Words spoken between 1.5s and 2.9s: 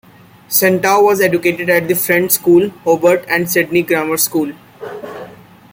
at The Friends' School,